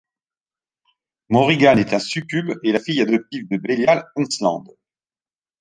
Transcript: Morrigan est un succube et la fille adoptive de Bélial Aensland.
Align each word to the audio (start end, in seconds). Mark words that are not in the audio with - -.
Morrigan 1.29 1.77
est 1.77 1.93
un 1.93 1.99
succube 1.99 2.53
et 2.63 2.71
la 2.71 2.79
fille 2.79 3.01
adoptive 3.03 3.47
de 3.47 3.57
Bélial 3.57 4.09
Aensland. 4.15 4.65